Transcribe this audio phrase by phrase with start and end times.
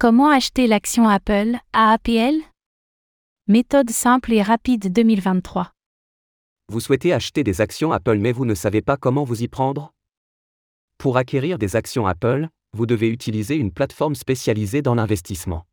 [0.00, 2.40] Comment acheter l'action Apple, AAPL
[3.48, 5.72] Méthode simple et rapide 2023.
[6.70, 9.92] Vous souhaitez acheter des actions Apple mais vous ne savez pas comment vous y prendre?
[10.96, 15.66] Pour acquérir des actions Apple, vous devez utiliser une plateforme spécialisée dans l'investissement.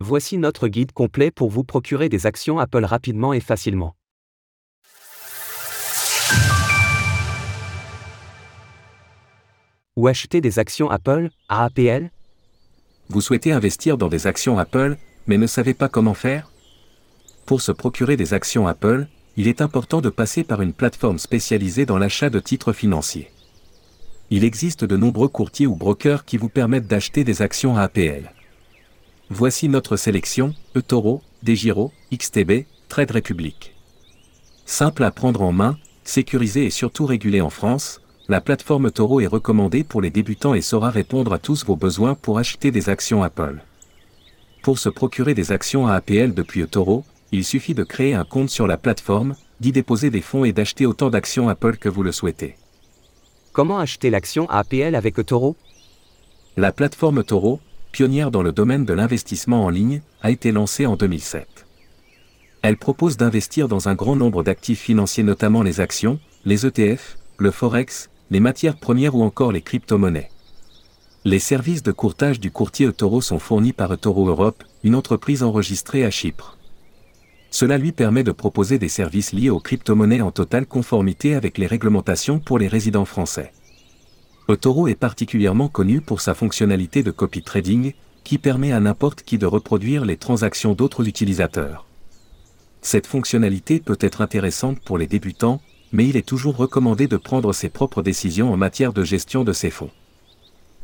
[0.00, 3.96] Voici notre guide complet pour vous procurer des actions Apple rapidement et facilement.
[9.96, 12.10] Ou acheter des actions Apple, AAPL
[13.08, 16.50] Vous souhaitez investir dans des actions Apple, mais ne savez pas comment faire
[17.44, 21.86] Pour se procurer des actions Apple, il est important de passer par une plateforme spécialisée
[21.86, 23.30] dans l'achat de titres financiers.
[24.30, 28.32] Il existe de nombreux courtiers ou brokers qui vous permettent d'acheter des actions AAPL.
[29.30, 33.74] Voici notre sélection, eToro, DeGiro, XTB, Trade Republic.
[34.64, 39.28] Simple à prendre en main, sécurisé et surtout régulé en France, la plateforme Toro est
[39.28, 43.22] recommandée pour les débutants et saura répondre à tous vos besoins pour acheter des actions
[43.22, 43.62] Apple.
[44.62, 48.66] Pour se procurer des actions AAPL depuis Toro, il suffit de créer un compte sur
[48.66, 52.56] la plateforme, d'y déposer des fonds et d'acheter autant d'actions Apple que vous le souhaitez.
[53.52, 55.54] Comment acheter l'action AAPL avec Toro?
[56.56, 57.60] La plateforme Toro,
[57.92, 61.64] pionnière dans le domaine de l'investissement en ligne, a été lancée en 2007.
[62.62, 67.52] Elle propose d'investir dans un grand nombre d'actifs financiers notamment les actions, les ETF, le
[67.52, 70.30] forex, les matières premières ou encore les crypto-monnaies.
[71.24, 76.04] Les services de courtage du courtier eToro sont fournis par eToro Europe, une entreprise enregistrée
[76.04, 76.56] à Chypre.
[77.50, 81.66] Cela lui permet de proposer des services liés aux crypto-monnaies en totale conformité avec les
[81.66, 83.52] réglementations pour les résidents français.
[84.48, 87.92] eToro est particulièrement connu pour sa fonctionnalité de copy trading,
[88.24, 91.86] qui permet à n'importe qui de reproduire les transactions d'autres utilisateurs.
[92.82, 95.60] Cette fonctionnalité peut être intéressante pour les débutants,
[95.92, 99.52] mais il est toujours recommandé de prendre ses propres décisions en matière de gestion de
[99.52, 99.90] ses fonds.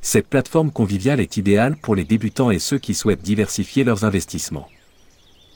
[0.01, 4.69] Cette plateforme conviviale est idéale pour les débutants et ceux qui souhaitent diversifier leurs investissements.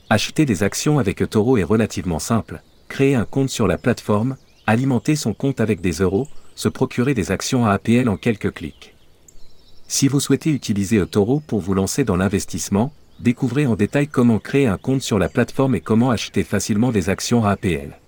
[0.09, 4.37] Acheter des actions avec Toro est relativement simple, créer un compte sur la plateforme,
[4.67, 8.95] alimenter son compte avec des euros, se procurer des actions à APL en quelques clics.
[9.89, 14.67] Si vous souhaitez utiliser Toro pour vous lancer dans l'investissement, découvrez en détail comment créer
[14.67, 17.99] un compte sur la plateforme et comment acheter facilement des actions à APL.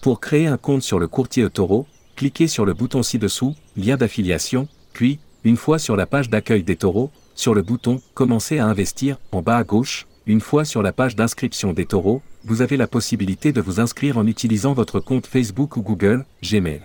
[0.00, 4.66] Pour créer un compte sur le courtier eToro, cliquez sur le bouton ci-dessous, lien d'affiliation,
[4.94, 9.18] puis, une fois sur la page d'accueil des taureaux, sur le bouton Commencer à investir,
[9.30, 12.86] en bas à gauche, une fois sur la page d'inscription des taureaux, vous avez la
[12.86, 16.80] possibilité de vous inscrire en utilisant votre compte Facebook ou Google, Gmail.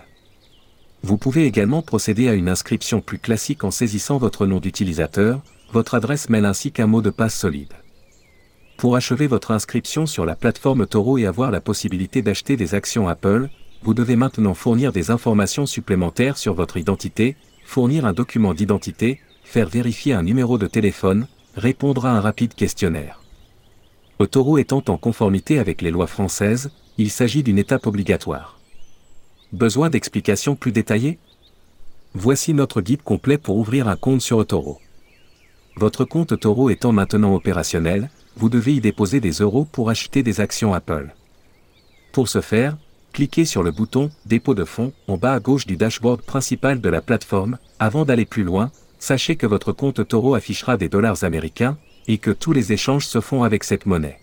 [1.02, 5.40] Vous pouvez également procéder à une inscription plus classique en saisissant votre nom d'utilisateur,
[5.72, 7.72] votre adresse mail ainsi qu'un mot de passe solide.
[8.76, 13.08] Pour achever votre inscription sur la plateforme Toro et avoir la possibilité d'acheter des actions
[13.08, 13.48] Apple,
[13.82, 19.68] vous devez maintenant fournir des informations supplémentaires sur votre identité, fournir un document d'identité, faire
[19.68, 23.20] vérifier un numéro de téléphone, répondre à un rapide questionnaire.
[24.30, 28.58] Toro étant en conformité avec les lois françaises, il s'agit d'une étape obligatoire.
[29.52, 31.18] Besoin d'explications plus détaillées?
[32.14, 34.80] Voici notre guide complet pour ouvrir un compte sur Toro.
[35.76, 40.40] Votre compte Toro étant maintenant opérationnel, vous devez y déposer des euros pour acheter des
[40.40, 41.14] actions Apple.
[42.12, 42.76] Pour ce faire,
[43.12, 46.88] cliquez sur le bouton Dépôt de fonds en bas à gauche du dashboard principal de
[46.88, 47.58] la plateforme.
[47.78, 52.30] Avant d'aller plus loin, sachez que votre compte Toro affichera des dollars américains et que
[52.30, 54.20] tous les échanges se font avec cette monnaie.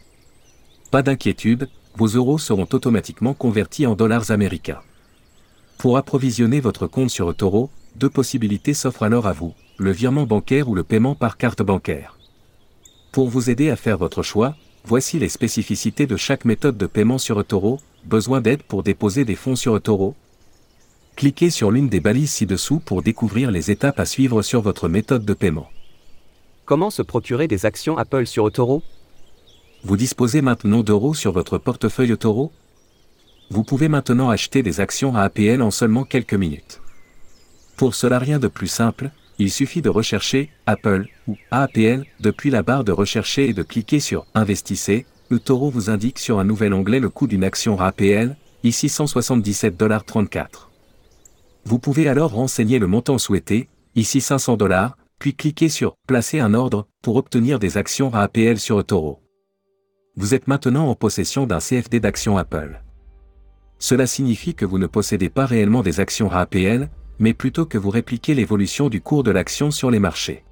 [0.92, 4.82] Pas d'inquiétude, vos euros seront automatiquement convertis en dollars américains.
[5.78, 10.70] Pour approvisionner votre compte sur Toro, deux possibilités s'offrent alors à vous, le virement bancaire
[10.70, 12.13] ou le paiement par carte bancaire.
[13.14, 17.20] Pour vous aider à faire votre choix, voici les spécificités de chaque méthode de paiement
[17.20, 17.80] sur eToro.
[18.06, 20.16] Besoin d'aide pour déposer des fonds sur eToro?
[21.16, 25.26] Cliquez sur l'une des balises ci-dessous pour découvrir les étapes à suivre sur votre méthode
[25.26, 25.70] de paiement.
[26.66, 28.82] Comment se procurer des actions Apple sur eToro?
[29.84, 32.52] Vous disposez maintenant d'euros sur votre portefeuille eToro?
[33.52, 36.82] Vous pouvez maintenant acheter des actions à APL en seulement quelques minutes.
[37.78, 42.64] Pour cela rien de plus simple, il suffit de rechercher Apple ou APL depuis la
[42.64, 45.06] barre de rechercher et de cliquer sur Investissez.
[45.30, 50.48] Le taureau vous indique sur un nouvel onglet le coût d'une action APL, ici 177,34$.
[51.66, 56.54] Vous pouvez alors renseigner le montant souhaité, ici 500 dollars, puis cliquer sur Placer un
[56.54, 59.22] ordre pour obtenir des actions APL sur le.
[60.16, 62.82] Vous êtes maintenant en possession d'un CFD d'action Apple.
[63.80, 66.90] Cela signifie que vous ne possédez pas réellement des actions APL,
[67.20, 70.44] mais plutôt que vous répliquez l'évolution du cours de l'action sur les marchés.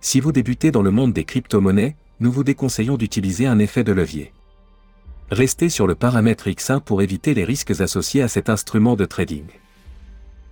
[0.00, 3.92] Si vous débutez dans le monde des crypto-monnaies, nous vous déconseillons d'utiliser un effet de
[3.92, 4.32] levier.
[5.30, 9.44] Restez sur le paramètre X1 pour éviter les risques associés à cet instrument de trading.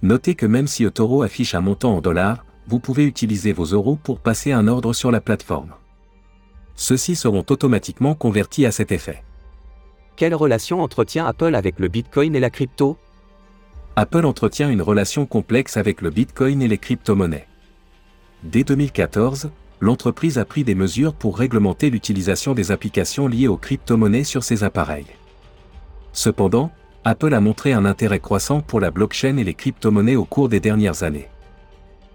[0.02, 3.96] Notez que même si Otoro affiche un montant en dollars, vous pouvez utiliser vos euros
[3.96, 5.74] pour passer un ordre sur la plateforme.
[6.74, 9.22] Ceux-ci seront automatiquement convertis à cet effet.
[10.16, 12.98] Quelle relation entretient Apple avec le Bitcoin et la crypto?
[13.94, 17.46] Apple entretient une relation complexe avec le Bitcoin et les crypto-monnaies.
[18.42, 19.50] Dès 2014,
[19.80, 24.64] l'entreprise a pris des mesures pour réglementer l'utilisation des applications liées aux crypto-monnaies sur ses
[24.64, 25.06] appareils.
[26.12, 26.70] Cependant,
[27.04, 30.60] Apple a montré un intérêt croissant pour la blockchain et les crypto-monnaies au cours des
[30.60, 31.28] dernières années.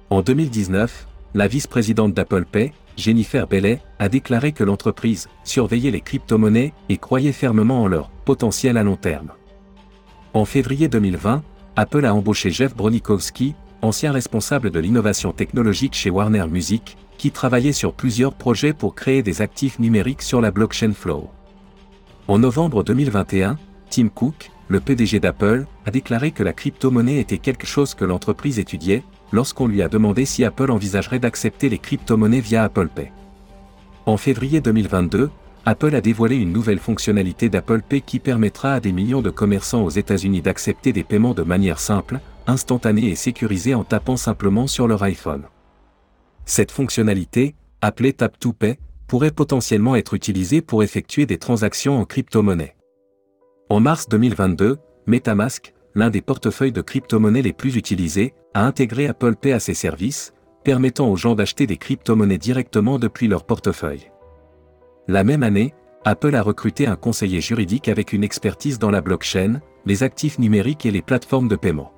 [0.09, 6.73] En 2019, la vice-présidente d'Apple Pay, Jennifer Bellet, a déclaré que l'entreprise surveillait les crypto-monnaies
[6.89, 9.31] et croyait fermement en leur potentiel à long terme.
[10.33, 11.43] En février 2020,
[11.77, 17.71] Apple a embauché Jeff Bronikowski, ancien responsable de l'innovation technologique chez Warner Music, qui travaillait
[17.71, 21.29] sur plusieurs projets pour créer des actifs numériques sur la blockchain Flow.
[22.27, 23.57] En novembre 2021,
[23.89, 28.57] Tim Cook, le PDG d'Apple, a déclaré que la crypto-monnaie était quelque chose que l'entreprise
[28.57, 33.11] étudiait, lorsqu'on lui a demandé si Apple envisagerait d'accepter les crypto-monnaies via Apple Pay.
[34.05, 35.29] En février 2022,
[35.65, 39.83] Apple a dévoilé une nouvelle fonctionnalité d'Apple Pay qui permettra à des millions de commerçants
[39.83, 44.87] aux États-Unis d'accepter des paiements de manière simple, instantanée et sécurisée en tapant simplement sur
[44.87, 45.43] leur iPhone.
[46.45, 48.77] Cette fonctionnalité, appelée Tap to Pay,
[49.07, 52.75] pourrait potentiellement être utilisée pour effectuer des transactions en crypto-monnaie.
[53.69, 54.77] En mars 2022,
[55.07, 59.73] MetaMask, l'un des portefeuilles de crypto-monnaies les plus utilisés, a intégré Apple Pay à ses
[59.73, 60.33] services,
[60.63, 64.11] permettant aux gens d'acheter des crypto-monnaies directement depuis leur portefeuille.
[65.07, 65.73] La même année,
[66.05, 70.85] Apple a recruté un conseiller juridique avec une expertise dans la blockchain, les actifs numériques
[70.85, 71.91] et les plateformes de paiement.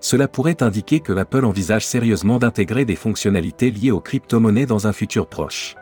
[0.00, 4.92] Cela pourrait indiquer que Apple envisage sérieusement d'intégrer des fonctionnalités liées aux crypto-monnaies dans un
[4.92, 5.74] futur proche.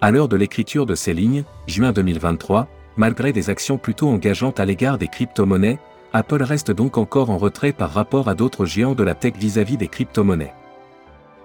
[0.00, 4.64] À l'heure de l'écriture de ces lignes, juin 2023, malgré des actions plutôt engageantes à
[4.64, 5.78] l'égard des crypto-monnaies,
[6.12, 9.76] Apple reste donc encore en retrait par rapport à d'autres géants de la tech vis-à-vis
[9.76, 10.54] des crypto-monnaies.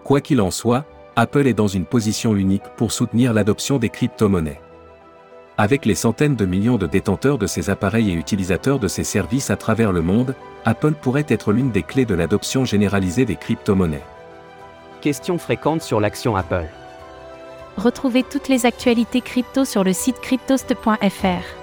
[0.04, 0.86] Quoi qu'il en soit,
[1.16, 4.62] Apple est dans une position unique pour soutenir l'adoption des crypto-monnaies.
[5.58, 9.50] Avec les centaines de millions de détenteurs de ces appareils et utilisateurs de ces services
[9.50, 10.34] à travers le monde,
[10.66, 14.04] Apple pourrait être l'une des clés de l'adoption généralisée des crypto-monnaies.
[15.02, 16.68] Questions fréquentes sur l'action Apple.
[17.78, 21.61] Retrouvez toutes les actualités crypto sur le site cryptost.fr.